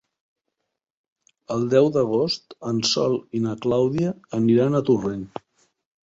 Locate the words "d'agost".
1.97-2.55